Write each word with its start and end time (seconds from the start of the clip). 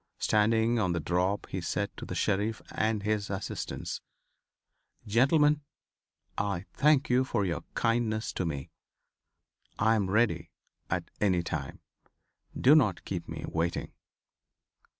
Standing 0.17 0.79
on 0.79 0.93
the 0.93 0.99
drop 0.99 1.45
he 1.49 1.61
said 1.61 1.95
to 1.95 2.05
the 2.07 2.15
sheriff 2.15 2.59
and 2.71 3.03
his 3.03 3.29
assistants: 3.29 4.01
"Gentlemen! 5.05 5.61
I 6.39 6.65
thank 6.73 7.07
you 7.11 7.23
for 7.23 7.45
your 7.45 7.63
kindness 7.75 8.33
to 8.33 8.45
me. 8.47 8.71
I 9.77 9.93
am 9.93 10.09
ready 10.09 10.49
at 10.89 11.11
any 11.19 11.43
time. 11.43 11.81
Do 12.59 12.73
not 12.73 13.05
keep 13.05 13.27
me 13.27 13.45
waiting." 13.47 13.93